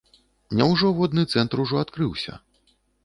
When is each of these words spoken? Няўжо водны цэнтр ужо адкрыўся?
Няўжо 0.61 0.87
водны 0.99 1.23
цэнтр 1.35 1.63
ужо 1.65 1.75
адкрыўся? 1.83 2.33